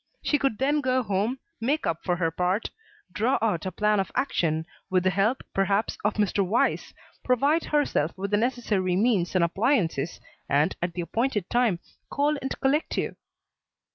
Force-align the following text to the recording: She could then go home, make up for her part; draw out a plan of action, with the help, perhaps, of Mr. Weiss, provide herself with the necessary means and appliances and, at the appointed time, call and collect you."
She 0.23 0.39
could 0.39 0.57
then 0.57 0.81
go 0.81 1.03
home, 1.03 1.37
make 1.59 1.85
up 1.85 1.99
for 2.03 2.15
her 2.15 2.31
part; 2.31 2.71
draw 3.13 3.37
out 3.39 3.67
a 3.67 3.71
plan 3.71 3.99
of 3.99 4.11
action, 4.15 4.65
with 4.89 5.03
the 5.03 5.11
help, 5.11 5.43
perhaps, 5.53 5.95
of 6.03 6.15
Mr. 6.15 6.43
Weiss, 6.43 6.91
provide 7.23 7.65
herself 7.65 8.11
with 8.17 8.31
the 8.31 8.37
necessary 8.37 8.95
means 8.95 9.35
and 9.35 9.43
appliances 9.43 10.19
and, 10.49 10.75
at 10.81 10.93
the 10.93 11.01
appointed 11.01 11.51
time, 11.51 11.77
call 12.09 12.35
and 12.41 12.59
collect 12.61 12.97
you." 12.97 13.15